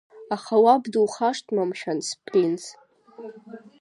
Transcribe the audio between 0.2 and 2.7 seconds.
Аха уаб, духашҭма, мшәан, спринц?